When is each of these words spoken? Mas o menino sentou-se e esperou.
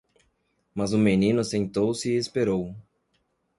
Mas 0.73 0.93
o 0.93 0.97
menino 0.97 1.43
sentou-se 1.43 2.09
e 2.11 2.15
esperou. 2.17 2.75